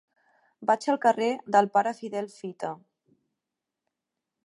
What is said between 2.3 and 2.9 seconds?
Fita.